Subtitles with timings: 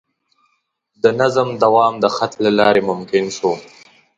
[1.03, 3.51] د نظم دوام د خط له لارې ممکن شو.